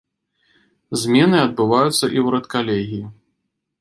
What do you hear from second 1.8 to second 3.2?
і ў рэдкалегіі.